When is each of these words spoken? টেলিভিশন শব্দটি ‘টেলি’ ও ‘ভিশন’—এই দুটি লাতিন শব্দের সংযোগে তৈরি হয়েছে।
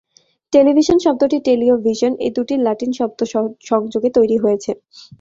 টেলিভিশন 0.53 0.97
শব্দটি 0.99 1.37
‘টেলি’ 1.45 1.67
ও 1.71 1.75
‘ভিশন’—এই 1.85 2.31
দুটি 2.37 2.55
লাতিন 2.65 2.91
শব্দের 2.99 3.27
সংযোগে 3.69 4.09
তৈরি 4.17 4.37
হয়েছে। 4.43 4.71